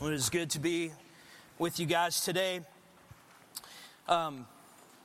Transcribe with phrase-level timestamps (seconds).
[0.00, 0.92] It is good to be
[1.58, 2.60] with you guys today.
[4.06, 4.46] Um,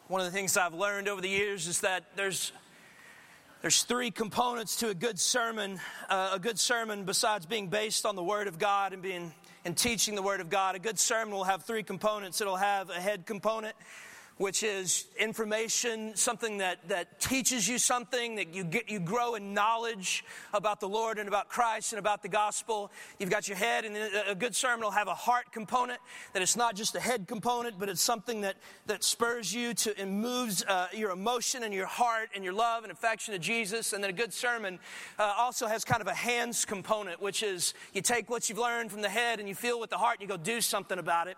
[0.08, 2.52] one of the things I've learned over the years is that there's
[3.64, 5.79] there's three components to a good sermon.
[6.10, 9.34] Uh, a good sermon, besides being based on the Word of God and being
[9.65, 12.39] and teaching the Word of God, a good sermon will have three components.
[12.39, 13.75] It'll have a head component,
[14.38, 19.54] which is information, something that, that teaches you something, that you get, you grow in
[19.54, 22.91] knowledge about the Lord and about Christ and about the gospel.
[23.20, 23.95] You've got your head, and
[24.27, 25.99] a good sermon will have a heart component,
[26.34, 28.55] that it's not just a head component, but it's something that,
[28.88, 32.84] that spurs you to and moves uh, your emotion and your heart and your love
[32.84, 33.93] and affection to Jesus.
[33.93, 34.79] And then a good sermon
[35.20, 38.91] uh, also has kind of a hands component, which is you take what you've learned
[38.91, 41.27] from the head and you feel with the heart and you go do something about
[41.27, 41.38] it.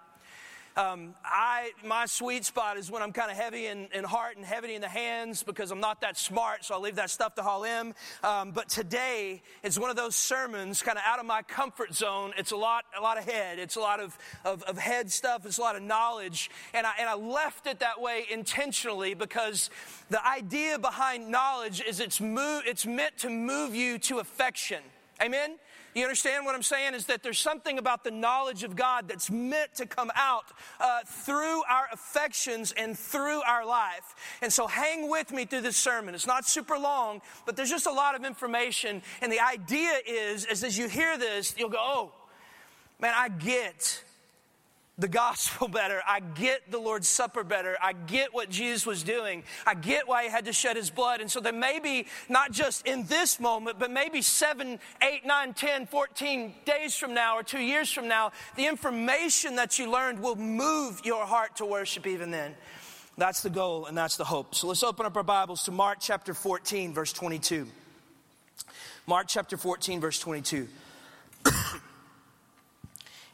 [0.77, 4.45] Um, I, my sweet spot is when I'm kind of heavy in, in, heart and
[4.45, 7.43] heavy in the hands because I'm not that smart, so I leave that stuff to
[7.43, 7.93] Halim.
[8.25, 12.33] Um, but today, it's one of those sermons kind of out of my comfort zone.
[12.37, 13.57] It's a lot, a lot of head.
[13.57, 15.45] It's a lot of, of, of head stuff.
[15.45, 16.51] It's a lot of knowledge.
[16.73, 19.69] And I, and I left it that way intentionally because
[20.09, 24.81] the idea behind knowledge is it's, move, it's meant to move you to affection.
[25.21, 25.55] Amen?
[25.95, 26.93] You understand what I'm saying?
[26.93, 30.43] Is that there's something about the knowledge of God that's meant to come out
[30.81, 34.13] uh, through our affections and through our life.
[34.41, 36.13] And so hang with me through this sermon.
[36.13, 39.01] It's not super long, but there's just a lot of information.
[39.21, 42.11] And the idea is, is as you hear this, you'll go, oh,
[42.99, 44.03] man, I get
[44.97, 46.01] the gospel better.
[46.07, 47.77] I get the Lord's Supper better.
[47.81, 49.43] I get what Jesus was doing.
[49.65, 51.21] I get why he had to shed his blood.
[51.21, 55.85] And so that maybe not just in this moment, but maybe seven, eight, nine, ten,
[55.85, 60.35] fourteen days from now or two years from now, the information that you learned will
[60.35, 62.55] move your heart to worship even then.
[63.17, 64.55] That's the goal and that's the hope.
[64.55, 67.67] So let's open up our Bibles to Mark chapter 14, verse 22.
[69.07, 70.67] Mark chapter 14, verse 22.
[71.45, 71.53] and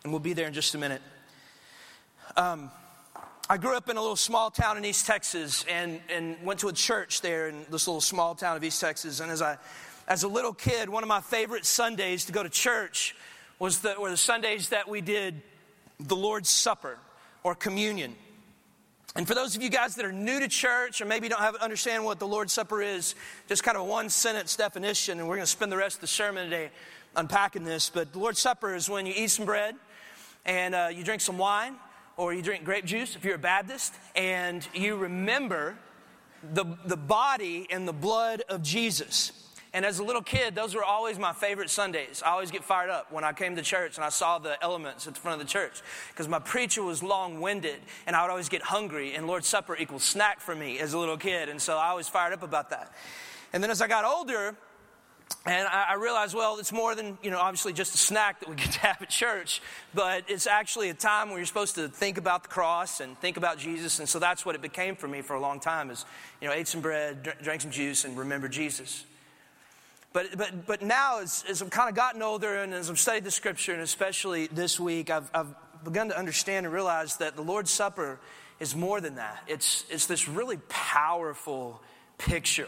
[0.05, 1.01] we'll be there in just a minute.
[2.37, 2.71] Um,
[3.49, 6.69] I grew up in a little small town in East Texas and, and went to
[6.69, 9.19] a church there in this little small town of East Texas.
[9.19, 9.57] And as, I,
[10.07, 13.15] as a little kid, one of my favorite Sundays to go to church
[13.59, 15.41] was the, were the Sundays that we did
[15.99, 16.97] the Lord's Supper
[17.43, 18.15] or communion.
[19.15, 21.55] And for those of you guys that are new to church or maybe don't have,
[21.55, 23.15] understand what the Lord's Supper is,
[23.49, 26.01] just kind of a one sentence definition, and we're going to spend the rest of
[26.01, 26.71] the sermon today
[27.17, 27.89] unpacking this.
[27.89, 29.75] But the Lord's Supper is when you eat some bread
[30.45, 31.75] and uh, you drink some wine
[32.17, 35.77] or you drink grape juice if you're a Baptist, and you remember
[36.53, 39.31] the, the body and the blood of Jesus.
[39.73, 42.21] And as a little kid, those were always my favorite Sundays.
[42.25, 45.07] I always get fired up when I came to church and I saw the elements
[45.07, 48.31] at the front of the church because my preacher was long winded and I would
[48.31, 51.47] always get hungry, and Lord's Supper equals snack for me as a little kid.
[51.47, 52.93] And so I was fired up about that.
[53.53, 54.55] And then as I got older,
[55.45, 58.55] and I, realized, well, it's more than, you know, obviously just a snack that we
[58.57, 59.61] get to have at church,
[59.93, 63.37] but it's actually a time where you're supposed to think about the cross and think
[63.37, 63.99] about Jesus.
[63.99, 66.05] And so that's what it became for me for a long time is,
[66.41, 69.05] you know, ate some bread, drank some juice, and remember Jesus.
[70.13, 73.23] But, but, but now, as, as I've kind of gotten older and as I've studied
[73.23, 77.41] the scripture, and especially this week, I've, I've begun to understand and realize that the
[77.41, 78.19] Lord's Supper
[78.59, 79.43] is more than that.
[79.47, 81.81] It's, it's this really powerful
[82.17, 82.67] picture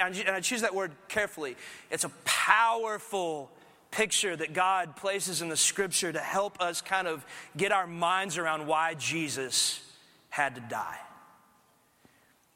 [0.00, 1.56] and I choose that word carefully,
[1.90, 3.50] it's a powerful
[3.90, 7.24] picture that God places in the scripture to help us kind of
[7.56, 9.80] get our minds around why Jesus
[10.28, 10.98] had to die.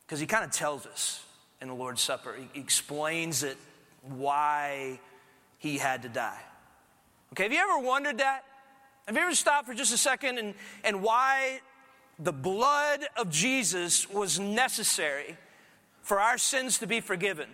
[0.06, 1.24] Because he kind of tells us
[1.60, 3.56] in the Lord's Supper, he explains it
[4.02, 5.00] why
[5.58, 6.40] he had to die.
[7.32, 8.44] Okay, have you ever wondered that?
[9.06, 11.60] Have you ever stopped for just a second and, and why
[12.18, 15.36] the blood of Jesus was necessary?
[16.10, 17.48] For our sins to be forgiven.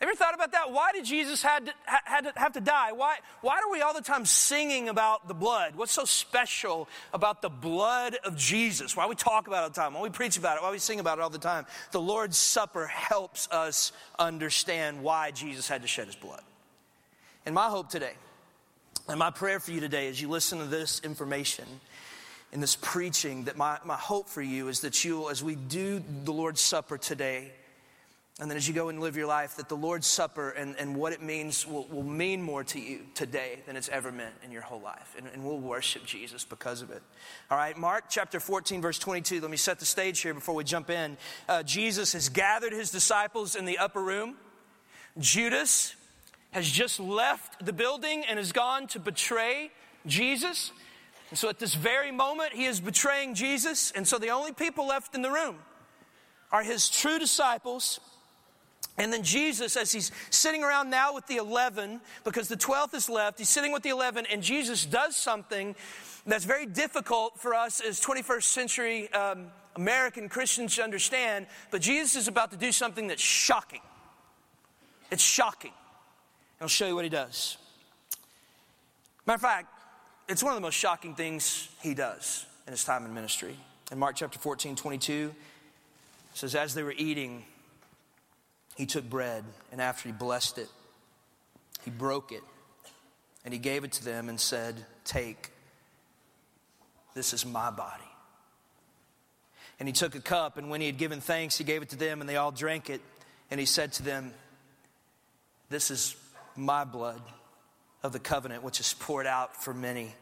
[0.00, 0.70] Ever thought about that?
[0.70, 2.92] Why did Jesus had to, had to have to die?
[2.92, 5.74] Why, why are we all the time singing about the blood?
[5.74, 8.96] What's so special about the blood of Jesus?
[8.96, 9.94] Why we talk about it all the time?
[9.94, 10.62] Why we preach about it?
[10.62, 11.66] Why we sing about it all the time?
[11.90, 16.44] The Lord's Supper helps us understand why Jesus had to shed his blood.
[17.44, 18.14] And my hope today,
[19.08, 21.64] and my prayer for you today as you listen to this information,
[22.52, 25.54] in this preaching that my, my hope for you is that you, will, as we
[25.54, 27.52] do the Lord's Supper today,
[28.38, 30.94] and then as you go and live your life, that the Lord's Supper and, and
[30.94, 34.52] what it means will, will mean more to you today than it's ever meant in
[34.52, 35.14] your whole life.
[35.16, 37.02] And, and we'll worship Jesus because of it.
[37.50, 39.40] All right, Mark chapter 14, verse 22.
[39.40, 41.16] Let me set the stage here before we jump in.
[41.48, 44.34] Uh, Jesus has gathered his disciples in the upper room.
[45.18, 45.94] Judas
[46.50, 49.70] has just left the building and has gone to betray
[50.06, 50.72] Jesus.
[51.30, 53.90] And so at this very moment, he is betraying Jesus.
[53.90, 55.56] And so the only people left in the room
[56.52, 57.98] are his true disciples
[58.98, 63.08] And then Jesus, as he's sitting around now with the 11, because the 12th is
[63.08, 65.76] left, he's sitting with the 11, and Jesus does something
[66.26, 72.16] that's very difficult for us as 21st century um, American Christians to understand, but Jesus
[72.16, 73.82] is about to do something that's shocking.
[75.10, 75.72] It's shocking.
[76.60, 77.58] I'll show you what he does.
[79.26, 79.68] Matter of fact,
[80.28, 83.56] it's one of the most shocking things he does in his time in ministry.
[83.92, 85.32] In Mark chapter 14, 22,
[86.32, 87.44] it says, As they were eating,
[88.76, 90.68] he took bread, and after he blessed it,
[91.84, 92.42] he broke it,
[93.44, 94.74] and he gave it to them and said,
[95.04, 95.50] Take,
[97.14, 98.02] this is my body.
[99.78, 101.96] And he took a cup, and when he had given thanks, he gave it to
[101.96, 103.00] them, and they all drank it.
[103.50, 104.32] And he said to them,
[105.68, 106.16] This is
[106.56, 107.22] my blood
[108.02, 110.14] of the covenant, which is poured out for many.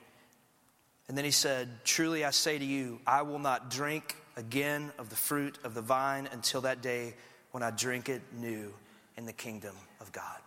[1.09, 5.11] And then he said, Truly I say to you, I will not drink again of
[5.11, 7.15] the fruit of the vine until that day
[7.53, 8.73] when I drink it new
[9.17, 10.39] in the kingdom of God.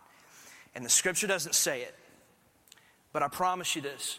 [0.74, 1.94] And the scripture doesn't say it,
[3.12, 4.18] but I promise you this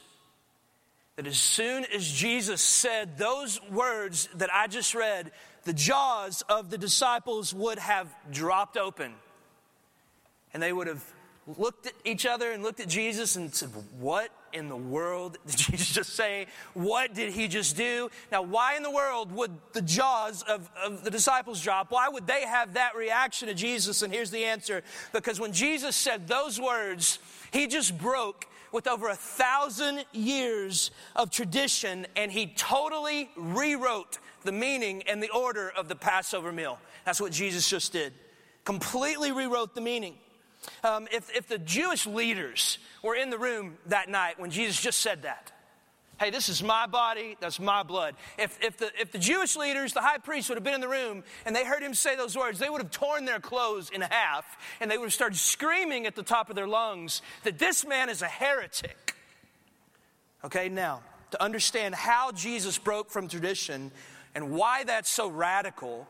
[1.16, 5.32] that as soon as Jesus said those words that I just read,
[5.66, 9.14] the jaws of the disciples would have dropped open.
[10.54, 11.04] And they would have
[11.58, 13.70] looked at each other and looked at Jesus and said,
[14.00, 16.48] What in the world did Jesus just say?
[16.74, 18.10] What did he just do?
[18.32, 21.92] Now, why in the world would the jaws of, of the disciples drop?
[21.92, 24.02] Why would they have that reaction to Jesus?
[24.02, 27.20] And here's the answer because when Jesus said those words,
[27.52, 34.52] he just broke with over a thousand years of tradition and he totally rewrote the
[34.52, 36.80] meaning and the order of the Passover meal.
[37.06, 38.14] That's what Jesus just did.
[38.64, 40.16] Completely rewrote the meaning.
[40.84, 45.00] Um, if, if the Jewish leaders were in the room that night when Jesus just
[45.00, 45.52] said that,
[46.20, 48.16] hey, this is my body, that's my blood.
[48.38, 50.90] If, if, the, if the Jewish leaders, the high priest, would have been in the
[50.90, 54.02] room and they heard him say those words, they would have torn their clothes in
[54.02, 54.46] half
[54.82, 58.10] and they would have started screaming at the top of their lungs that this man
[58.10, 59.16] is a heretic.
[60.44, 61.02] Okay, now,
[61.32, 63.92] to understand how Jesus broke from tradition
[64.36, 66.08] and why that's so radical,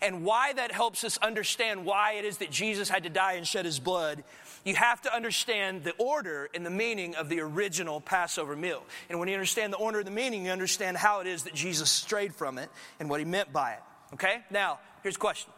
[0.00, 3.46] and why that helps us understand why it is that Jesus had to die and
[3.46, 4.24] shed his blood,
[4.64, 8.82] you have to understand the order and the meaning of the original Passover meal.
[9.10, 11.54] And when you understand the order and the meaning, you understand how it is that
[11.54, 13.82] Jesus strayed from it and what he meant by it.
[14.14, 14.42] Okay?
[14.50, 15.52] Now, here's a question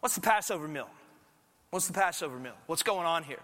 [0.00, 0.88] What's the Passover meal?
[1.70, 2.56] What's the Passover meal?
[2.66, 3.40] What's going on here?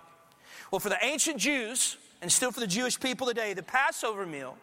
[0.70, 4.56] Well, for the ancient Jews, and still for the Jewish people today, the Passover meal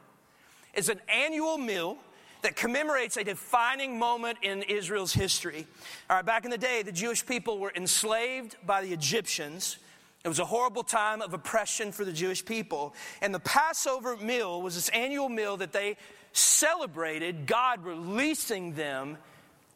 [0.73, 1.97] is an annual meal
[2.45, 5.65] that commemorates a defining moment in Israel's history.
[6.07, 9.77] All right, back in the day, the Jewish people were enslaved by the Egyptians.
[10.23, 12.93] It was a horrible time of oppression for the Jewish people.
[13.19, 15.97] And the Passover meal was this annual meal that they
[16.33, 19.17] celebrated God releasing them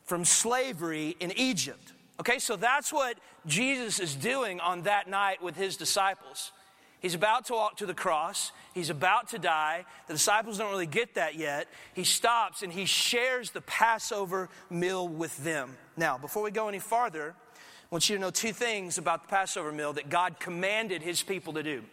[0.05, 1.93] from slavery in Egypt.
[2.19, 3.17] Okay, so that's what
[3.47, 6.51] Jesus is doing on that night with his disciples.
[6.99, 8.51] He's about to walk to the cross.
[8.73, 9.85] He's about to die.
[10.07, 11.67] The disciples don't really get that yet.
[11.93, 15.77] He stops and he shares the Passover meal with them.
[15.95, 19.29] Now, before we go any farther, I want you to know two things about the
[19.29, 21.83] Passover meal that God commanded his people to do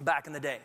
[0.00, 0.58] back in the day.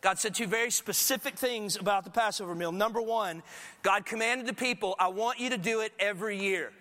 [0.00, 2.70] God said two very specific things about the Passover meal.
[2.70, 3.42] Number one,
[3.82, 6.72] God commanded the people, I want you to do it every year.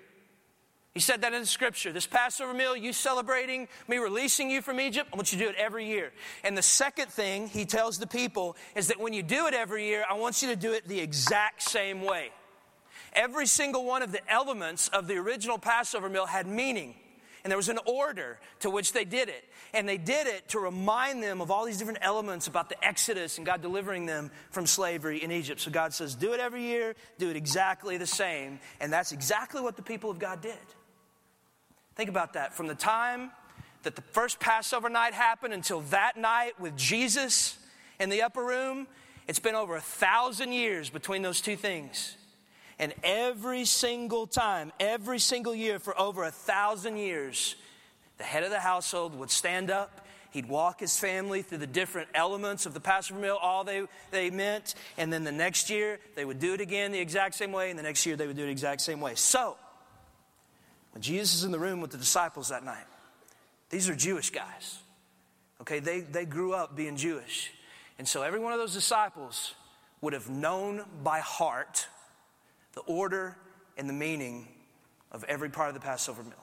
[0.96, 1.92] He said that in the scripture.
[1.92, 5.50] This Passover meal, you celebrating me releasing you from Egypt, I want you to do
[5.50, 6.14] it every year.
[6.42, 9.88] And the second thing he tells the people is that when you do it every
[9.88, 12.30] year, I want you to do it the exact same way.
[13.12, 16.96] Every single one of the elements of the original Passover meal had meaning.
[17.44, 19.44] And there was an order to which they did it.
[19.74, 23.38] And they did it to remind them of all these different elements about the Exodus
[23.38, 25.60] and God delivering them from slavery in Egypt.
[25.60, 28.60] So God says, do it every year, do it exactly the same.
[28.80, 30.56] And that's exactly what the people of God did.
[31.96, 32.54] Think about that.
[32.54, 33.32] From the time
[33.84, 37.58] that the first Passover night happened until that night with Jesus
[38.00, 38.88] in the upper room,
[39.28, 42.18] it's been over a thousand years between those two things.
[42.78, 47.56] And every single time, every single year for over a thousand years,
[48.18, 50.06] the head of the household would stand up.
[50.32, 54.30] He'd walk his family through the different elements of the Passover meal, all they, they
[54.30, 54.76] meant.
[54.98, 57.70] And then the next year, they would do it again the exact same way.
[57.70, 59.16] And the next year, they would do it the exact same way.
[59.16, 59.56] So,
[60.96, 62.86] when Jesus is in the room with the disciples that night,
[63.70, 64.80] these are Jewish guys.
[65.60, 67.52] Okay, they, they grew up being Jewish.
[68.00, 69.56] And so every one of those disciples
[70.00, 71.90] would have known by heart
[72.76, 73.36] the order
[73.78, 74.48] and the meaning
[75.12, 76.34] of every part of the Passover meal.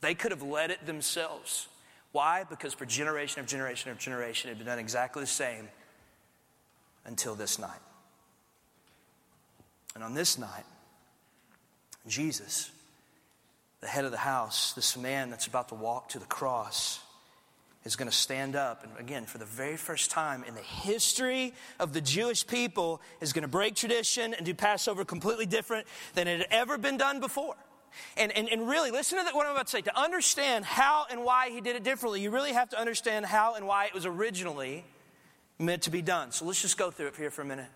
[0.00, 1.68] They could have led it themselves.
[2.12, 2.44] Why?
[2.48, 5.68] Because for generation after generation after generation, it had been done exactly the same
[7.04, 7.80] until this night.
[9.94, 10.64] And on this night,
[12.08, 12.70] Jesus
[13.80, 17.00] the head of the house, this man that's about to walk to the cross,
[17.84, 21.54] is going to stand up and again for the very first time in the history
[21.78, 26.28] of the jewish people is going to break tradition and do passover completely different than
[26.28, 27.56] it had ever been done before.
[28.16, 29.80] And, and, and really listen to what i'm about to say.
[29.82, 33.54] To understand how and why he did it differently you really have to understand how
[33.54, 34.84] and why it was originally
[35.58, 36.32] meant to be done.
[36.32, 37.66] So let's just go through it here for a minute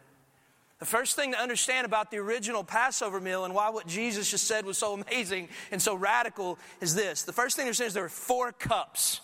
[0.85, 4.47] the first thing to understand about the original Passover meal and why what Jesus just
[4.47, 7.23] said was so amazing and so radical is this.
[7.23, 9.23] The first thing to understand is there were four cups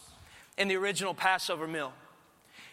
[0.56, 1.92] in the original Passover meal.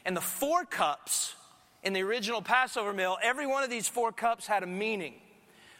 [0.05, 1.35] And the four cups
[1.83, 5.15] in the original Passover meal, every one of these four cups had a meaning.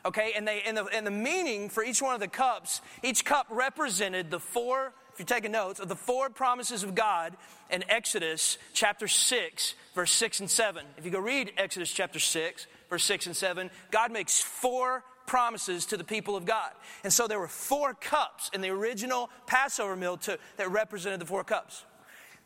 [0.04, 3.24] Okay, and, they, and, the, and the meaning for each one of the cups, each
[3.24, 7.38] cup represented the four, if you're taking notes, of the four promises of God
[7.70, 10.86] in Exodus chapter 6, verse 6 and 7.
[10.98, 15.86] If you go read Exodus chapter 6, verse 6 and 7, God makes four promises
[15.88, 16.72] to the people of God.
[17.04, 21.26] And so there were four cups in the original Passover meal to, that represented the
[21.26, 21.86] four cups.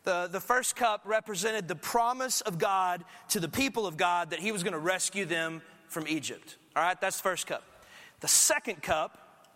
[0.03, 4.39] The, the first cup represented the promise of God to the people of God that
[4.39, 6.57] He was going to rescue them from Egypt.
[6.75, 7.63] All right, that's the first cup.
[8.19, 9.47] The second cup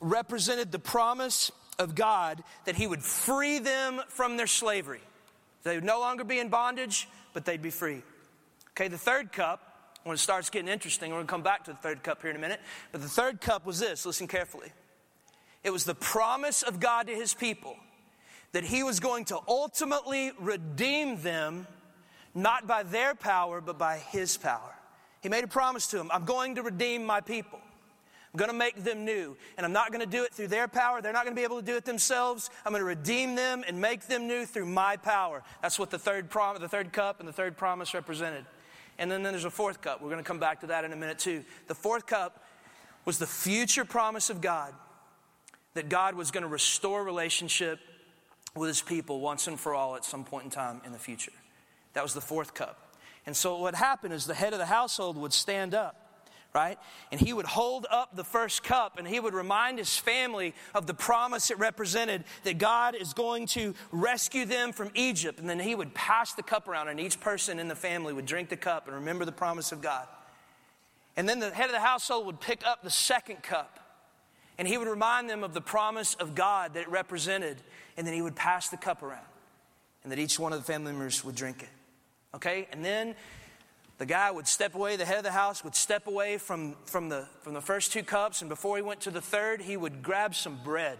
[0.00, 5.00] represented the promise of God that He would free them from their slavery.
[5.62, 8.02] They would no longer be in bondage, but they'd be free.
[8.70, 9.69] Okay, the third cup
[10.04, 12.30] when it starts getting interesting, we're going to come back to the third cup here
[12.30, 12.60] in a minute.
[12.92, 14.72] But the third cup was this listen carefully.
[15.62, 17.76] It was the promise of God to his people
[18.52, 21.66] that he was going to ultimately redeem them,
[22.34, 24.74] not by their power, but by his power.
[25.20, 27.60] He made a promise to them I'm going to redeem my people.
[28.32, 29.36] I'm going to make them new.
[29.56, 31.02] And I'm not going to do it through their power.
[31.02, 32.48] They're not going to be able to do it themselves.
[32.64, 35.42] I'm going to redeem them and make them new through my power.
[35.62, 38.44] That's what the third, prom- the third cup and the third promise represented.
[39.00, 40.02] And then, then there's a fourth cup.
[40.02, 41.42] We're going to come back to that in a minute, too.
[41.68, 42.44] The fourth cup
[43.06, 44.74] was the future promise of God
[45.74, 47.80] that God was going to restore relationship
[48.54, 51.32] with his people once and for all at some point in time in the future.
[51.94, 52.94] That was the fourth cup.
[53.24, 55.99] And so what happened is the head of the household would stand up
[56.52, 56.78] right?
[57.12, 60.86] And he would hold up the first cup and he would remind his family of
[60.86, 65.38] the promise it represented that God is going to rescue them from Egypt.
[65.38, 68.26] And then he would pass the cup around, and each person in the family would
[68.26, 70.06] drink the cup and remember the promise of God.
[71.16, 73.78] And then the head of the household would pick up the second cup
[74.58, 77.56] and he would remind them of the promise of God that it represented.
[77.96, 79.24] And then he would pass the cup around
[80.02, 81.68] and that each one of the family members would drink it.
[82.34, 82.68] Okay?
[82.72, 83.14] And then
[84.00, 87.10] the guy would step away, the head of the house would step away from, from,
[87.10, 90.02] the, from the first two cups, and before he went to the third, he would
[90.02, 90.96] grab some bread.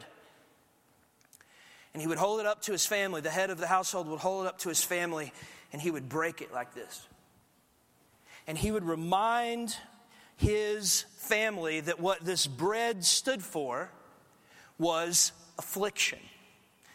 [1.94, 3.22] And he would hold it up to his family.
[3.22, 5.32] The head of the household would hold it up to his family,
[5.72, 7.06] and he would break it like this.
[8.46, 9.74] And he would remind
[10.36, 13.90] his family that what this bread stood for
[14.78, 16.18] was affliction.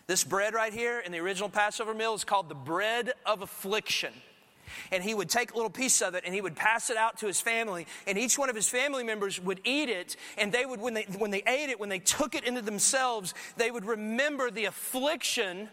[0.05, 4.13] This bread right here in the original Passover meal is called the bread of affliction
[4.91, 7.17] and he would take a little piece of it and he would pass it out
[7.19, 7.87] to his family.
[8.07, 10.15] And each one of his family members would eat it.
[10.37, 13.33] And they would when they when they ate it when they took it into themselves
[13.57, 15.69] they would remember the affliction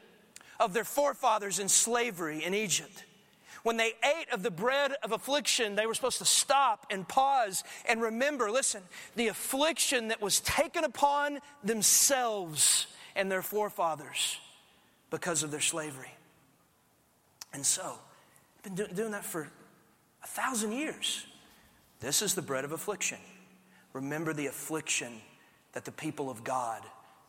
[0.60, 3.04] of their forefathers in slavery in Egypt.
[3.62, 7.62] When they ate of the bread of affliction, they were supposed to stop and pause
[7.86, 8.82] and remember listen,
[9.16, 14.38] the affliction that was taken upon themselves and their forefathers
[15.10, 16.10] because of their slavery.
[17.52, 17.98] And so,
[18.62, 19.48] been do- doing that for
[20.22, 21.26] a thousand years.
[22.00, 23.18] This is the bread of affliction.
[23.92, 25.12] Remember the affliction
[25.72, 26.82] that the people of God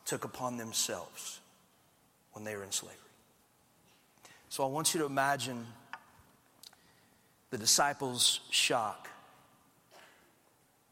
[0.05, 1.39] took upon themselves
[2.33, 2.97] when they were in slavery.
[4.49, 5.65] So I want you to imagine
[7.49, 9.09] the disciples' shock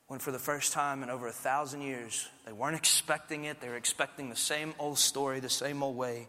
[0.08, 3.62] when, for the first time in over a thousand years, they weren't expecting it.
[3.62, 6.28] They were expecting the same old story, the same old way.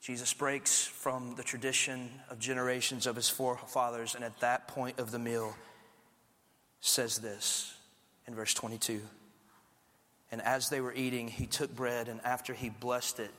[0.00, 5.10] Jesus breaks from the tradition of generations of his forefathers, and at that point of
[5.10, 5.54] the meal,
[6.80, 7.74] says this
[8.26, 9.00] in verse 22.
[10.30, 13.30] And as they were eating, he took bread, and after he blessed it,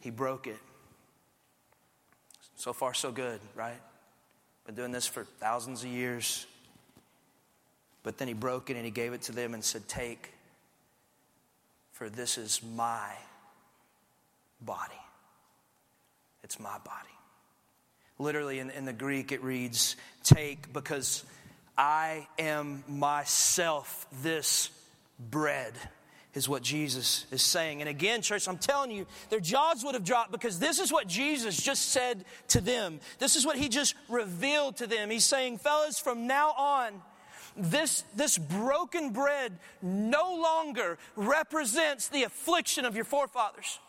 [0.00, 0.58] he broke it.
[2.56, 3.80] So far, so good, right?
[4.66, 6.46] Been doing this for thousands of years.
[8.02, 10.32] But then he broke it and he gave it to them and said, Take,
[11.92, 13.12] for this is my
[14.60, 14.94] body.
[16.48, 17.14] It's my body.
[18.18, 21.26] Literally, in, in the Greek, it reads, Take, because
[21.76, 24.70] I am myself this
[25.20, 25.74] bread
[26.32, 27.82] is what Jesus is saying.
[27.82, 31.06] And again, church, I'm telling you, their jaws would have dropped because this is what
[31.06, 32.98] Jesus just said to them.
[33.18, 35.10] This is what he just revealed to them.
[35.10, 37.02] He's saying, fellas, from now on,
[37.58, 39.52] this, this broken bread
[39.82, 43.80] no longer represents the affliction of your forefathers.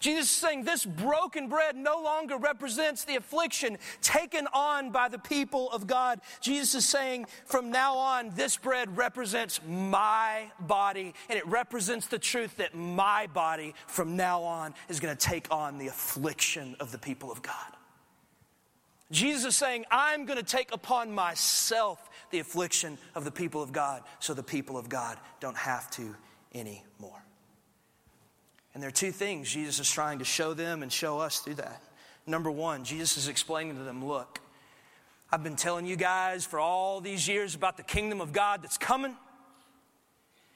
[0.00, 5.18] Jesus is saying this broken bread no longer represents the affliction taken on by the
[5.18, 6.20] people of God.
[6.42, 12.18] Jesus is saying from now on, this bread represents my body, and it represents the
[12.18, 16.92] truth that my body from now on is going to take on the affliction of
[16.92, 17.54] the people of God.
[19.10, 23.72] Jesus is saying, I'm going to take upon myself the affliction of the people of
[23.72, 26.14] God so the people of God don't have to
[26.52, 27.23] anymore.
[28.74, 31.54] And there are two things Jesus is trying to show them and show us through
[31.54, 31.80] that.
[32.26, 34.40] Number one, Jesus is explaining to them look,
[35.30, 38.78] I've been telling you guys for all these years about the kingdom of God that's
[38.78, 39.16] coming.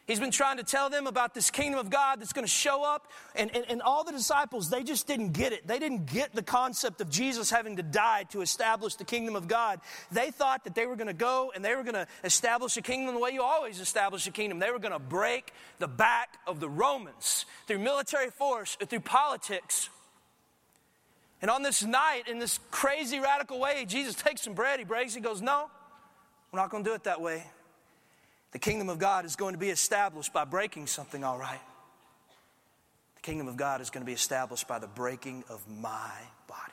[0.09, 2.83] He's been trying to tell them about this kingdom of God that's going to show
[2.83, 3.13] up.
[3.37, 5.67] And, and, and, all the disciples, they just didn't get it.
[5.67, 9.49] They didn't get the concept of Jesus having to die to establish the kingdom of
[9.49, 9.81] God.
[10.11, 12.83] They thought that they were going to go and they were going to establish a
[12.83, 14.61] kingdom the way you always establish a kingdom.
[14.61, 19.01] They were going to break the back of the Romans through military force or through
[19.01, 19.91] politics.
[21.43, 25.13] And on this night, in this crazy radical way, Jesus takes some bread, he breaks,
[25.15, 25.71] it, he goes, No,
[26.51, 27.45] we're not going to do it that way.
[28.53, 31.61] The kingdom of God is going to be established by breaking something, all right.
[33.17, 36.11] The kingdom of God is going to be established by the breaking of my
[36.47, 36.73] body.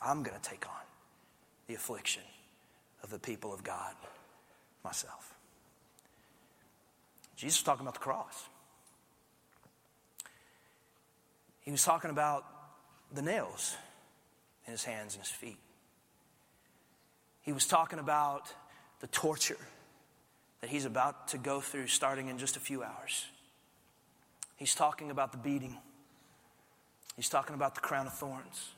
[0.00, 0.82] I'm going to take on
[1.66, 2.22] the affliction
[3.02, 3.94] of the people of God
[4.84, 5.34] myself.
[7.34, 8.48] Jesus was talking about the cross.
[11.60, 12.44] He was talking about
[13.12, 13.76] the nails
[14.66, 15.58] in his hands and his feet.
[17.42, 18.52] He was talking about
[19.00, 19.58] the torture
[20.60, 23.26] that he's about to go through starting in just a few hours.
[24.56, 25.76] He's talking about the beating,
[27.16, 28.70] he's talking about the crown of thorns.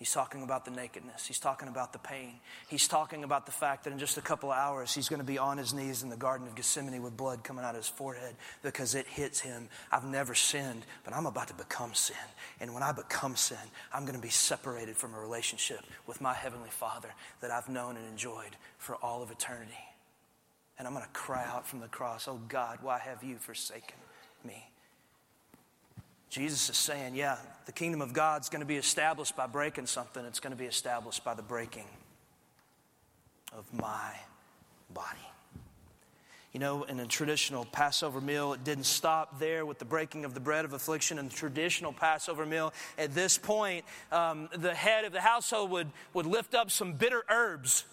[0.00, 1.26] He's talking about the nakedness.
[1.26, 2.40] He's talking about the pain.
[2.68, 5.26] He's talking about the fact that in just a couple of hours, he's going to
[5.26, 7.88] be on his knees in the Garden of Gethsemane with blood coming out of his
[7.88, 9.68] forehead because it hits him.
[9.92, 12.16] I've never sinned, but I'm about to become sin.
[12.60, 13.58] And when I become sin,
[13.92, 17.10] I'm going to be separated from a relationship with my Heavenly Father
[17.42, 19.76] that I've known and enjoyed for all of eternity
[20.80, 23.98] and I'm going to cry out from the cross, Oh God, why have you forsaken
[24.46, 24.66] me?
[26.30, 30.24] Jesus is saying, Yeah, the kingdom of God's going to be established by breaking something,
[30.24, 31.84] it's going to be established by the breaking
[33.52, 34.14] of my
[34.94, 35.18] body.
[36.54, 40.32] You know, in a traditional Passover meal, it didn't stop there with the breaking of
[40.32, 41.18] the bread of affliction.
[41.18, 45.90] In the traditional Passover meal, at this point, um, the head of the household would,
[46.14, 47.84] would lift up some bitter herbs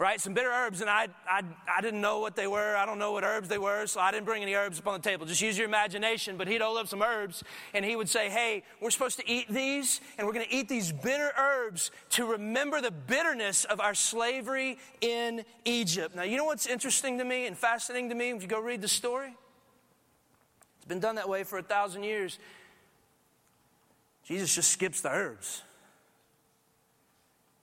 [0.00, 0.18] right?
[0.18, 1.42] Some bitter herbs, and I, I,
[1.76, 2.74] I didn't know what they were.
[2.74, 4.98] I don't know what herbs they were, so I didn't bring any herbs up on
[4.98, 5.26] the table.
[5.26, 6.38] Just use your imagination.
[6.38, 9.46] But he'd hold up some herbs, and he would say, Hey, we're supposed to eat
[9.50, 13.94] these, and we're going to eat these bitter herbs to remember the bitterness of our
[13.94, 16.16] slavery in Egypt.
[16.16, 18.80] Now, you know what's interesting to me and fascinating to me if you go read
[18.80, 19.36] the story?
[20.78, 22.38] It's been done that way for a thousand years.
[24.24, 25.60] Jesus just skips the herbs.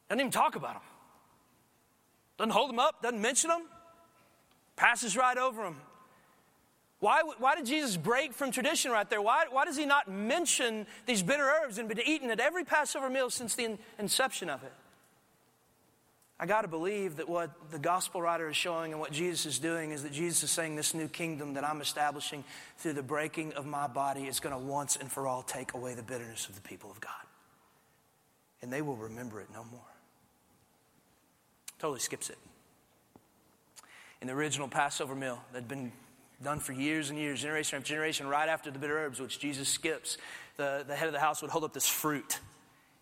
[0.07, 0.83] Doesn't even talk about them.
[2.37, 3.63] Doesn't hold them up, doesn't mention them,
[4.75, 5.77] passes right over them.
[6.99, 9.21] Why, why did Jesus break from tradition right there?
[9.21, 13.09] Why, why does he not mention these bitter herbs and been eaten at every Passover
[13.09, 14.73] meal since the in, inception of it?
[16.39, 19.59] I got to believe that what the gospel writer is showing and what Jesus is
[19.59, 22.43] doing is that Jesus is saying this new kingdom that I'm establishing
[22.77, 25.95] through the breaking of my body is going to once and for all take away
[25.95, 27.11] the bitterness of the people of God.
[28.61, 29.81] And they will remember it no more.
[31.79, 32.37] Totally skips it.
[34.21, 35.91] In the original Passover meal that had been
[36.43, 39.67] done for years and years, generation after generation, right after the bitter herbs, which Jesus
[39.67, 40.17] skips,
[40.55, 42.39] the, the head of the house would hold up this fruit.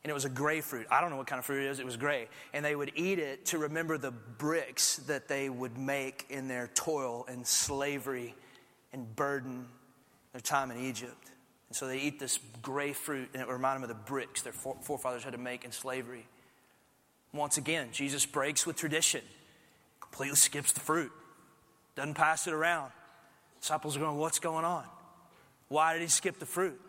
[0.03, 0.87] And it was a gray fruit.
[0.91, 2.27] I don't know what kind of fruit it is, it was gray.
[2.53, 6.69] And they would eat it to remember the bricks that they would make in their
[6.75, 8.35] toil and slavery
[8.93, 9.65] and burden,
[10.31, 11.31] their time in Egypt.
[11.69, 14.53] And so they eat this gray fruit, and it reminded them of the bricks their
[14.53, 16.27] forefathers had to make in slavery.
[17.35, 19.21] Once again, Jesus breaks with tradition,
[19.99, 21.11] completely skips the fruit,
[21.95, 22.91] doesn't pass it around.
[23.59, 24.85] Disciples are going, What's going on?
[25.67, 26.79] Why did he skip the fruit?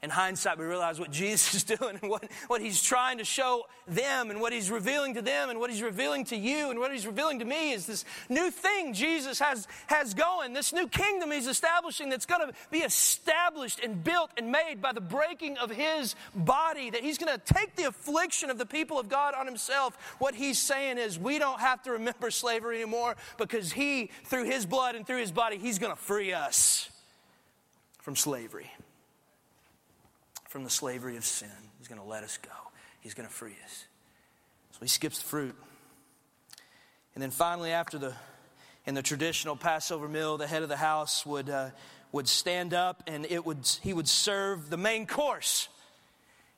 [0.00, 3.66] In hindsight, we realize what Jesus is doing and what, what he's trying to show
[3.88, 6.92] them and what he's revealing to them and what he's revealing to you and what
[6.92, 11.32] he's revealing to me is this new thing Jesus has, has going, this new kingdom
[11.32, 15.70] he's establishing that's going to be established and built and made by the breaking of
[15.70, 19.46] his body, that he's going to take the affliction of the people of God on
[19.46, 20.16] himself.
[20.20, 24.64] What he's saying is we don't have to remember slavery anymore because he, through his
[24.64, 26.88] blood and through his body, he's going to free us
[28.00, 28.70] from slavery
[30.48, 31.48] from the slavery of sin.
[31.78, 32.50] He's going to let us go.
[33.00, 33.84] He's going to free us.
[34.72, 35.54] So he skips the fruit.
[37.14, 38.14] And then finally, after the
[38.86, 41.70] in the traditional Passover meal, the head of the house would uh,
[42.12, 45.68] would stand up and it would he would serve the main course.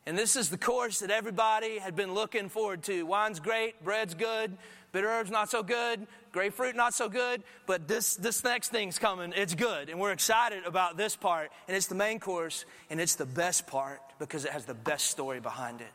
[0.06, 3.04] And this is the course that everybody had been looking forward to.
[3.04, 4.56] Wine's great, bread's good,
[4.92, 9.32] bitter herbs not so good, grapefruit not so good, but this this next thing's coming.
[9.34, 11.50] It's good, and we're excited about this part.
[11.68, 15.06] And it's the main course, and it's the best part because it has the best
[15.06, 15.86] story behind it.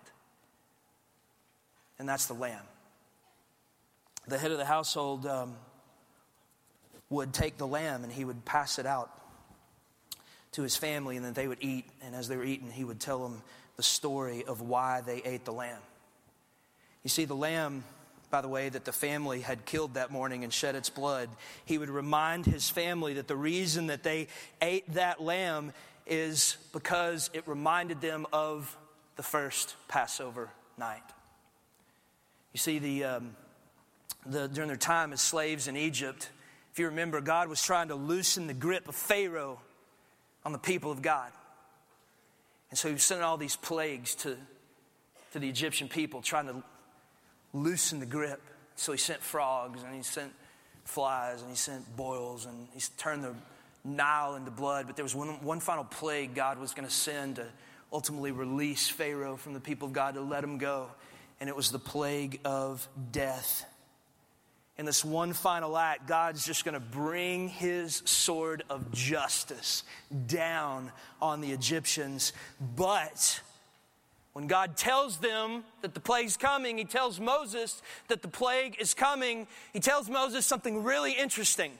[1.99, 2.63] And that's the lamb.
[4.27, 5.55] The head of the household um,
[7.09, 9.11] would take the lamb and he would pass it out
[10.53, 11.85] to his family, and then they would eat.
[12.01, 13.41] And as they were eating, he would tell them
[13.75, 15.81] the story of why they ate the lamb.
[17.03, 17.83] You see, the lamb,
[18.29, 21.29] by the way, that the family had killed that morning and shed its blood,
[21.65, 24.27] he would remind his family that the reason that they
[24.61, 25.73] ate that lamb
[26.05, 28.77] is because it reminded them of
[29.15, 31.03] the first Passover night.
[32.53, 33.35] You see, the, um,
[34.25, 36.29] the, during their time as slaves in Egypt,
[36.71, 39.59] if you remember, God was trying to loosen the grip of Pharaoh
[40.43, 41.31] on the people of God.
[42.69, 44.37] And so he was sending all these plagues to,
[45.31, 46.63] to the Egyptian people, trying to
[47.55, 48.41] loosen the grip.
[48.75, 50.33] So he sent frogs and he sent
[50.83, 53.33] flies and he sent boils and he turned the
[53.83, 54.87] Nile into blood.
[54.87, 57.45] But there was one, one final plague God was going to send to
[57.93, 60.87] ultimately release Pharaoh from the people of God to let him go.
[61.39, 63.65] And it was the plague of death
[64.77, 69.83] in this one final act, God's just going to bring his sword of justice
[70.27, 70.91] down
[71.21, 72.33] on the Egyptians.
[72.75, 73.39] But
[74.35, 78.93] when God tells them that the plague's coming, he tells Moses that the plague is
[78.93, 79.47] coming.
[79.71, 81.71] He tells Moses something really interesting.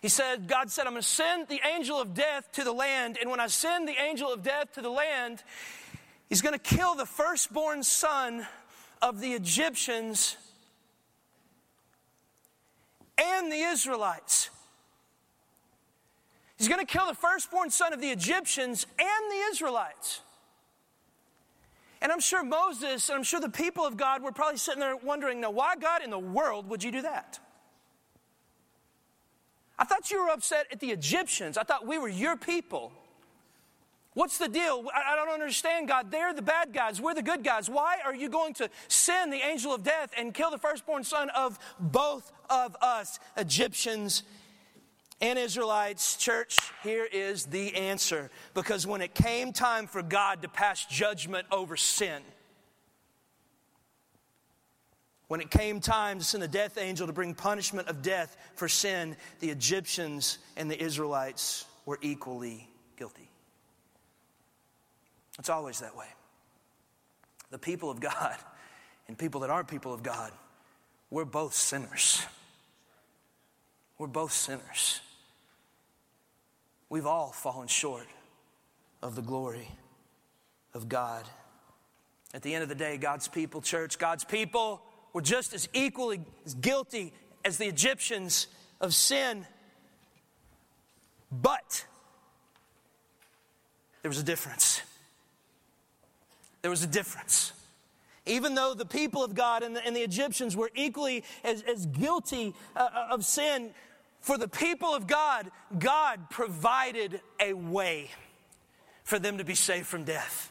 [0.00, 3.18] He said, God said, I'm going to send the angel of death to the land.
[3.20, 5.42] And when I send the angel of death to the land,
[6.30, 8.46] he's going to kill the firstborn son
[9.02, 10.38] of the Egyptians
[13.22, 14.48] and the Israelites.
[16.56, 20.22] He's going to kill the firstborn son of the Egyptians and the Israelites.
[22.02, 24.96] And I'm sure Moses and I'm sure the people of God were probably sitting there
[24.96, 27.40] wondering, now, why, God, in the world would you do that?
[29.78, 31.58] I thought you were upset at the Egyptians.
[31.58, 32.92] I thought we were your people.
[34.14, 34.86] What's the deal?
[34.94, 36.10] I don't understand, God.
[36.10, 37.02] They're the bad guys.
[37.02, 37.68] We're the good guys.
[37.68, 41.28] Why are you going to send the angel of death and kill the firstborn son
[41.30, 44.22] of both of us, Egyptians
[45.20, 46.16] and Israelites?
[46.16, 48.30] Church, here is the answer.
[48.54, 52.22] Because when it came time for God to pass judgment over sin,
[55.28, 58.68] when it came time to send the death angel to bring punishment of death for
[58.68, 63.28] sin, the Egyptians and the Israelites were equally guilty.
[65.38, 66.06] It's always that way.
[67.50, 68.36] The people of God
[69.08, 70.32] and people that aren't people of God,
[71.10, 72.24] we're both sinners.
[73.98, 75.00] We're both sinners.
[76.88, 78.06] We've all fallen short
[79.02, 79.68] of the glory
[80.74, 81.24] of God.
[82.34, 86.20] At the end of the day, God's people, church, God's people were just as equally
[86.44, 87.12] as guilty
[87.44, 88.46] as the Egyptians
[88.80, 89.46] of sin.
[91.32, 91.84] But
[94.02, 94.82] there was a difference
[96.66, 97.52] there was a difference.
[98.26, 101.86] Even though the people of God and the, and the Egyptians were equally as, as
[101.86, 103.70] guilty uh, uh, of sin,
[104.26, 108.10] for the people of God, God provided a way
[109.04, 110.50] for them to be saved from death.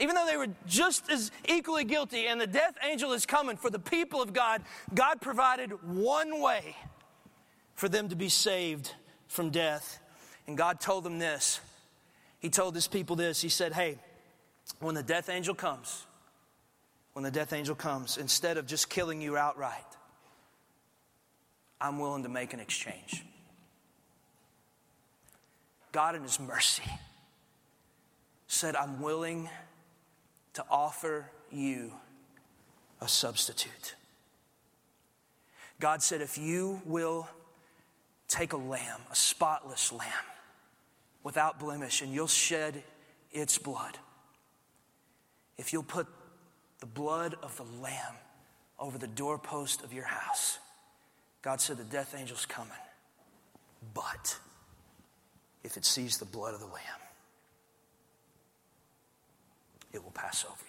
[0.00, 3.70] Even though they were just as equally guilty and the death angel is coming for
[3.70, 6.74] the people of God, God provided one way
[7.76, 8.92] for them to be saved
[9.28, 10.00] from death.
[10.48, 11.60] And God told them this.
[12.40, 13.40] He told his people this.
[13.40, 13.96] He said, Hey,
[14.80, 16.04] when the death angel comes,
[17.12, 19.86] when the death angel comes, instead of just killing you outright,
[21.82, 23.24] I'm willing to make an exchange.
[25.90, 26.84] God, in His mercy,
[28.46, 29.50] said, I'm willing
[30.54, 31.92] to offer you
[33.00, 33.96] a substitute.
[35.80, 37.28] God said, if you will
[38.28, 40.08] take a lamb, a spotless lamb,
[41.24, 42.82] without blemish, and you'll shed
[43.32, 43.98] its blood
[45.58, 46.06] if you'll put
[46.80, 48.16] the blood of the Lamb
[48.78, 50.58] over the doorpost of your house,
[51.42, 52.72] God said the death angel's coming.
[53.94, 54.38] But
[55.64, 57.02] if it sees the blood of the Lamb,
[59.92, 60.68] it will pass over you.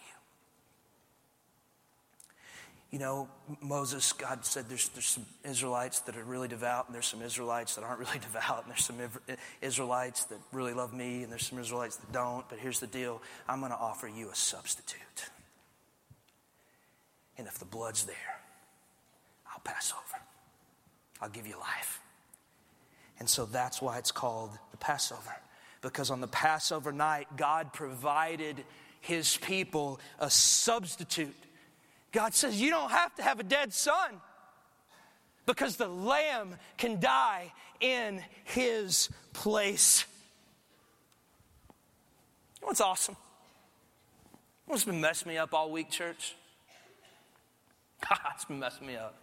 [2.91, 3.27] You know,
[3.61, 7.75] Moses, God said there's, there's some Israelites that are really devout, and there's some Israelites
[7.75, 8.97] that aren't really devout, and there's some
[9.61, 12.47] Israelites that really love me, and there's some Israelites that don't.
[12.49, 15.29] But here's the deal I'm going to offer you a substitute.
[17.37, 18.15] And if the blood's there,
[19.51, 20.23] I'll pass over.
[21.23, 22.01] I'll give you life.
[23.17, 25.33] And so that's why it's called the Passover.
[25.81, 28.65] Because on the Passover night, God provided
[28.99, 31.35] his people a substitute.
[32.11, 34.19] God says, You don't have to have a dead son
[35.45, 40.03] because the lamb can die in his place.
[42.59, 43.15] You know what's awesome?
[44.65, 46.35] What's been messing me up all week, church?
[48.35, 49.22] it's been messing me up.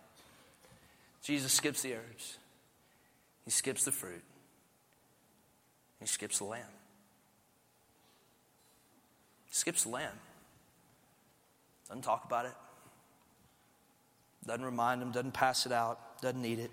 [1.31, 2.39] Jesus skips the herbs,
[3.45, 4.25] he skips the fruit,
[6.01, 6.65] he skips the lamb.
[9.47, 10.19] He skips the lamb.
[11.87, 12.55] Doesn't talk about it.
[14.45, 16.73] Doesn't remind him, doesn't pass it out, doesn't eat it.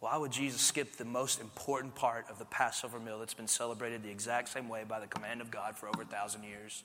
[0.00, 4.02] Why would Jesus skip the most important part of the Passover meal that's been celebrated
[4.02, 6.82] the exact same way by the command of God for over a thousand years?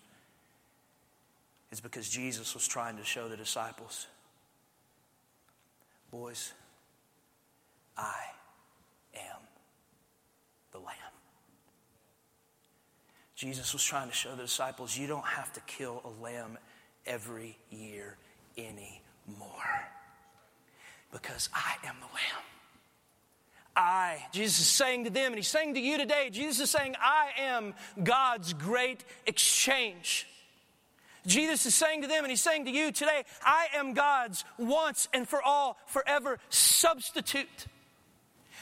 [1.71, 4.05] It's because Jesus was trying to show the disciples
[6.11, 6.53] boys,
[7.97, 8.23] I
[9.15, 9.41] am
[10.71, 10.95] the Lamb.
[13.35, 16.57] Jesus was trying to show the disciples you don't have to kill a lamb
[17.05, 18.17] every year
[18.57, 19.87] anymore
[21.11, 22.43] because I am the Lamb.
[23.75, 26.95] I, Jesus is saying to them, and He's saying to you today, Jesus is saying,
[26.99, 30.27] I am God's great exchange.
[31.29, 35.07] Jesus is saying to them, and He's saying to you today, I am God's once
[35.13, 37.67] and for all, forever substitute.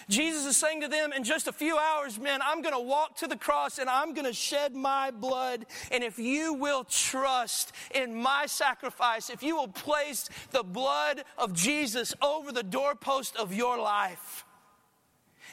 [0.10, 3.18] Jesus is saying to them, in just a few hours, man, I'm going to walk
[3.18, 5.66] to the cross and I'm going to shed my blood.
[5.92, 11.54] And if you will trust in my sacrifice, if you will place the blood of
[11.54, 14.46] Jesus over the doorpost of your life,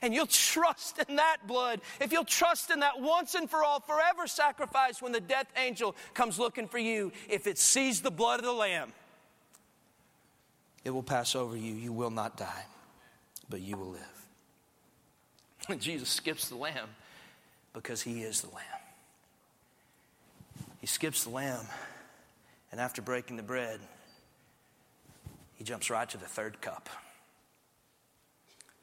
[0.03, 3.81] and you'll trust in that blood, if you'll trust in that once and for all,
[3.81, 8.41] forever sacrifice when the death angel comes looking for you, if it sees the blood
[8.41, 8.93] of the Lamb,
[10.85, 11.75] it will pass over you.
[11.75, 12.65] You will not die,
[13.49, 14.27] but you will live.
[15.69, 16.89] And Jesus skips the lamb
[17.73, 18.65] because he is the lamb.
[20.81, 21.67] He skips the lamb,
[22.71, 23.81] and after breaking the bread,
[25.55, 26.91] he jumps right to the third cup.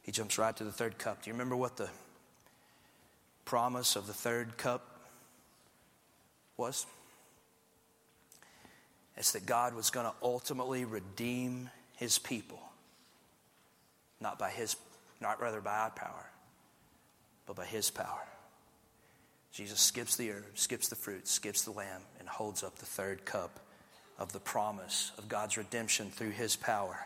[0.01, 1.23] He jumps right to the third cup.
[1.23, 1.89] Do you remember what the
[3.45, 4.99] promise of the third cup
[6.57, 6.85] was?
[9.17, 12.61] It's that God was going to ultimately redeem his people,
[14.19, 14.75] not by his,
[15.19, 16.29] not rather by our power,
[17.45, 18.27] but by his power.
[19.51, 23.25] Jesus skips the herb, skips the fruit, skips the lamb, and holds up the third
[23.25, 23.59] cup
[24.17, 27.05] of the promise of God's redemption through his power.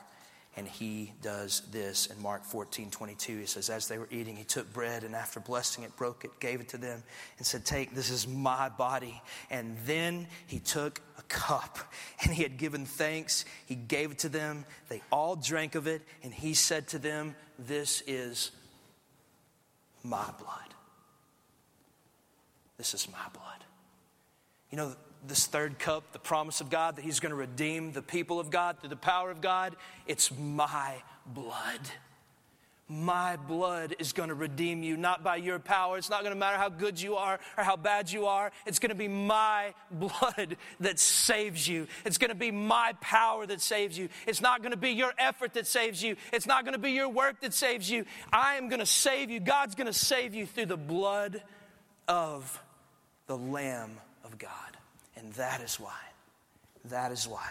[0.58, 3.40] And he does this in Mark 14, 22.
[3.40, 6.40] He says, As they were eating, he took bread and after blessing it, broke it,
[6.40, 7.04] gave it to them,
[7.38, 9.22] and said, Take, this is my body.
[9.50, 11.80] And then he took a cup
[12.24, 13.44] and he had given thanks.
[13.66, 14.66] He gave it to them.
[14.88, 16.02] They all drank of it.
[16.24, 18.52] And he said to them, This is
[20.04, 20.74] my blood.
[22.78, 23.64] This is my blood.
[24.70, 24.96] You know,
[25.28, 28.50] this third cup, the promise of God that He's going to redeem the people of
[28.50, 29.76] God through the power of God,
[30.08, 31.82] it's my blood.
[32.88, 35.98] My blood is going to redeem you, not by your power.
[35.98, 38.52] It's not going to matter how good you are or how bad you are.
[38.68, 41.88] It's going to be my blood that saves you.
[42.06, 44.10] It's going to be my power that saves you.
[44.28, 46.16] It's not going to be your effort that saves you.
[46.32, 48.06] It's not going to be your work that saves you.
[48.32, 49.40] I am going to save you.
[49.40, 51.42] God's going to save you through the blood
[52.08, 52.62] of
[53.26, 54.75] the Lamb of God.
[55.18, 56.00] And that is why,
[56.86, 57.50] that is why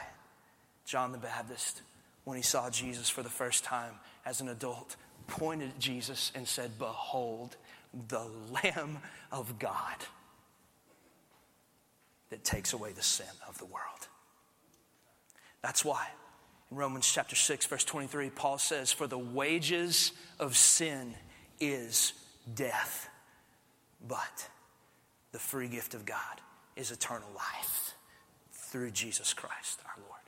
[0.84, 1.82] John the Baptist,
[2.24, 3.94] when he saw Jesus for the first time
[4.26, 4.96] as an adult,
[5.26, 7.56] pointed at Jesus and said, Behold,
[8.08, 8.98] the Lamb
[9.32, 9.96] of God
[12.30, 14.08] that takes away the sin of the world.
[15.62, 16.08] That's why
[16.70, 21.14] in Romans chapter 6, verse 23, Paul says, For the wages of sin
[21.60, 22.12] is
[22.54, 23.08] death,
[24.06, 24.48] but
[25.32, 26.40] the free gift of God
[26.76, 27.94] is eternal life
[28.52, 30.20] through Jesus Christ our Lord.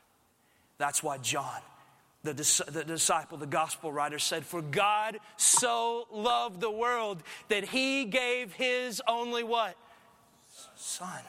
[0.78, 1.60] That's why John
[2.26, 8.04] the, the disciple, the gospel writer said, For God so loved the world that he
[8.04, 9.76] gave his only what?
[10.74, 11.22] Son.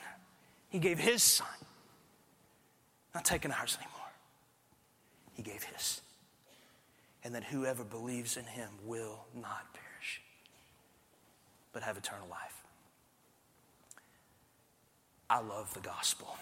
[0.70, 1.48] He gave his son.
[3.14, 4.12] Not taking ours anymore.
[5.34, 6.02] He gave his.
[7.24, 10.22] And that whoever believes in him will not perish,
[11.74, 12.57] but have eternal life.
[15.30, 16.36] I love the gospel.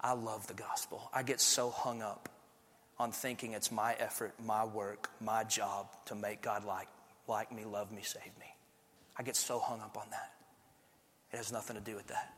[0.00, 1.10] I love the gospel.
[1.12, 2.28] I get so hung up
[2.98, 6.88] on thinking it's my effort, my work, my job to make God like,
[7.26, 8.54] like me, love me, save me.
[9.16, 10.32] I get so hung up on that.
[11.32, 12.32] It has nothing to do with that.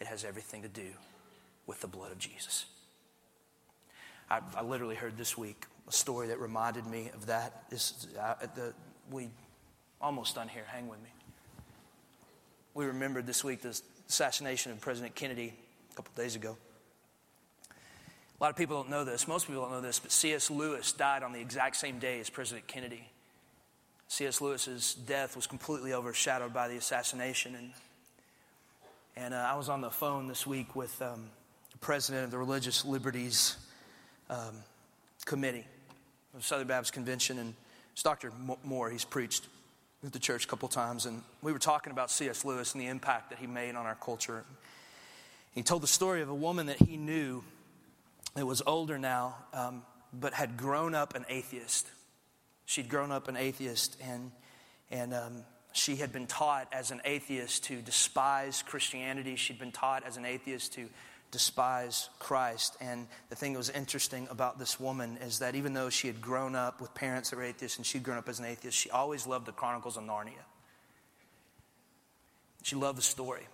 [0.00, 0.90] It has everything to do
[1.66, 2.66] with the blood of Jesus.
[4.30, 7.68] I, I literally heard this week a story that reminded me of that.
[7.70, 8.72] This, uh, the,
[9.10, 9.28] we
[10.00, 10.64] almost done here.
[10.68, 11.10] Hang with me.
[12.74, 15.52] We remembered this week the assassination of President Kennedy
[15.92, 16.56] a couple days ago.
[17.70, 19.28] A lot of people don't know this.
[19.28, 20.50] Most people don't know this, but C.S.
[20.50, 23.06] Lewis died on the exact same day as President Kennedy.
[24.08, 24.40] C.S.
[24.40, 27.54] Lewis's death was completely overshadowed by the assassination.
[27.54, 27.70] And,
[29.16, 31.26] and uh, I was on the phone this week with um,
[31.72, 33.56] the president of the Religious Liberties
[34.30, 34.56] um,
[35.26, 35.66] Committee
[36.34, 37.54] of Southern Baptist Convention, and
[37.92, 38.32] it's Dr.
[38.64, 38.90] Moore.
[38.90, 39.46] He's preached
[40.04, 42.44] at the church a couple times, and we were talking about C.S.
[42.44, 44.44] Lewis and the impact that he made on our culture.
[45.54, 47.44] He told the story of a woman that he knew
[48.34, 51.86] that was older now, um, but had grown up an atheist.
[52.64, 54.32] She'd grown up an atheist, and,
[54.90, 59.36] and um, she had been taught as an atheist to despise Christianity.
[59.36, 60.88] She'd been taught as an atheist to
[61.32, 62.76] despise Christ.
[62.80, 66.20] And the thing that was interesting about this woman is that even though she had
[66.20, 68.90] grown up with parents that were atheists and she'd grown up as an atheist, she
[68.90, 70.44] always loved the Chronicles of Narnia.
[72.62, 73.48] She loved the story.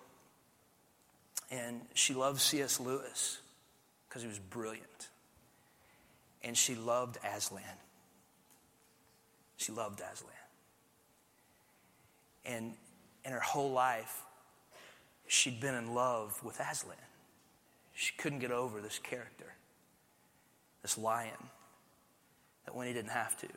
[1.51, 2.79] And she loved C.S.
[2.79, 3.39] Lewis
[4.09, 5.09] because he was brilliant.
[6.43, 7.63] And she loved Aslan.
[9.57, 10.33] She loved Aslan.
[12.45, 12.75] And
[13.25, 14.23] in her whole life,
[15.27, 16.97] she'd been in love with Aslan.
[18.01, 19.55] She couldn't get over this character,
[20.83, 21.51] this lion,
[22.65, 23.49] that when he didn't have to,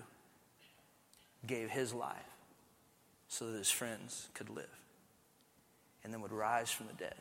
[1.45, 2.17] gave his life
[3.27, 4.79] so that his friends could live
[6.03, 7.19] and then would rise from the dead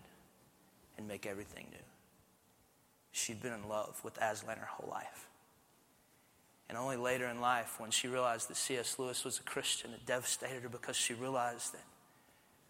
[0.96, 1.84] and make everything new.
[3.12, 5.28] She'd been in love with Aslan her whole life.
[6.70, 8.98] And only later in life, when she realized that C.S.
[8.98, 11.84] Lewis was a Christian, it devastated her because she realized that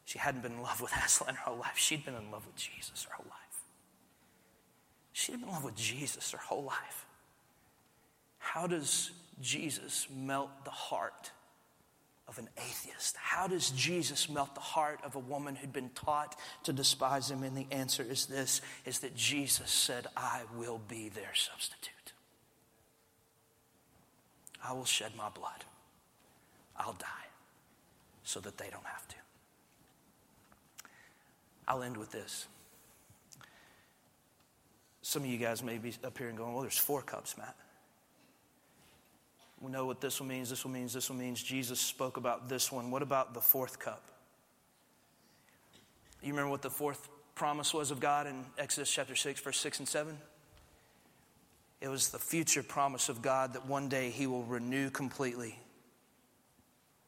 [0.06, 1.76] she hadn't been in love with Aslan her whole life.
[1.76, 3.39] She'd been in love with Jesus her whole life.
[5.20, 7.04] She'd been in love with Jesus her whole life.
[8.38, 9.10] How does
[9.42, 11.30] Jesus melt the heart
[12.26, 13.18] of an atheist?
[13.18, 17.42] How does Jesus melt the heart of a woman who'd been taught to despise him?
[17.42, 22.14] And the answer is this is that Jesus said, I will be their substitute.
[24.64, 25.66] I will shed my blood.
[26.78, 27.06] I'll die
[28.24, 29.16] so that they don't have to.
[31.68, 32.46] I'll end with this.
[35.10, 37.56] Some of you guys may be up here and going, well, there's four cups, Matt.
[39.60, 41.42] We know what this one means, this one means, this one means.
[41.42, 42.92] Jesus spoke about this one.
[42.92, 44.04] What about the fourth cup?
[46.22, 49.80] You remember what the fourth promise was of God in Exodus chapter 6, verse 6
[49.80, 50.16] and 7?
[51.80, 55.58] It was the future promise of God that one day He will renew completely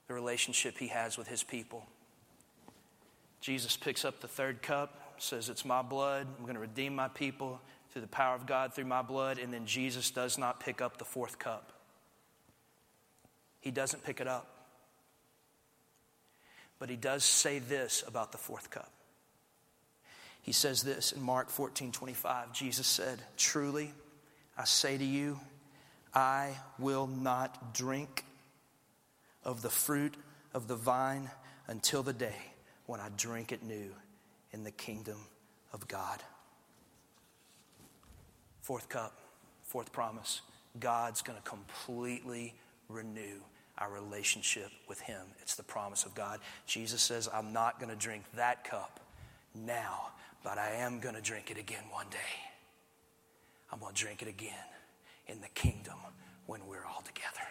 [0.09, 1.87] the relationship He has with His people.
[3.41, 6.27] Jesus picks up the third cup, says, It's my blood.
[6.37, 7.61] I'm going to redeem my people
[7.93, 10.97] through the power of God through my blood, and then Jesus does not pick up
[10.97, 11.73] the fourth cup.
[13.61, 14.49] He doesn't pick it up.
[16.79, 18.91] But he does say this about the fourth cup.
[20.41, 22.53] He says this in Mark 14 25.
[22.53, 23.93] Jesus said, Truly,
[24.59, 25.39] I say to you,
[26.13, 28.25] I will not drink
[29.45, 30.15] of the fruit
[30.55, 31.31] of the vine
[31.69, 32.35] until the day
[32.87, 33.91] when I drink it new
[34.51, 35.19] in the kingdom
[35.73, 36.21] of God.
[38.63, 39.19] Fourth cup,
[39.65, 40.41] fourth promise
[40.79, 42.55] God's going to completely
[42.89, 43.41] renew
[43.79, 45.21] our relationship with Him.
[45.41, 46.41] It's the promise of God.
[46.67, 49.01] Jesus says, I'm not going to drink that cup
[49.55, 50.11] now,
[50.45, 52.19] but I am going to drink it again one day.
[53.73, 54.55] I'm going to drink it again
[55.27, 55.97] in the kingdom
[56.47, 57.49] when we're all together.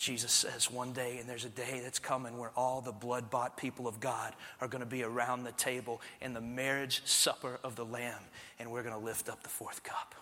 [0.00, 3.58] Jesus says one day, and there's a day that's coming where all the blood bought
[3.58, 7.76] people of God are going to be around the table in the marriage supper of
[7.76, 8.22] the Lamb,
[8.58, 10.14] and we're going to lift up the fourth cup.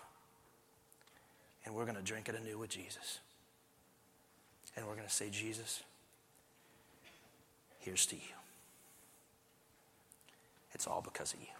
[1.63, 3.19] And we're going to drink it anew with Jesus.
[4.75, 5.81] And we're going to say, Jesus,
[7.79, 8.35] here's to you.
[10.73, 11.58] It's all because of you.